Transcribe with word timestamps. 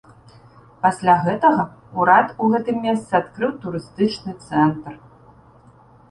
Пасля 0.83 1.13
гэтага 1.25 1.65
ўрад 1.99 2.27
у 2.45 2.49
гэтым 2.53 2.79
месцы 2.85 3.11
адкрыў 3.19 3.51
турыстычны 3.65 4.33
цэнтр. 4.47 4.97